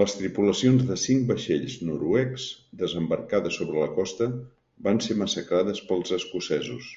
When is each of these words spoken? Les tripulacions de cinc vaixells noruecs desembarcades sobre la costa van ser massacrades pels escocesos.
Les 0.00 0.14
tripulacions 0.16 0.82
de 0.90 0.96
cinc 1.02 1.24
vaixells 1.30 1.76
noruecs 1.92 2.50
desembarcades 2.84 3.58
sobre 3.62 3.80
la 3.80 3.88
costa 4.00 4.30
van 4.90 5.04
ser 5.08 5.20
massacrades 5.24 5.84
pels 5.94 6.16
escocesos. 6.22 6.94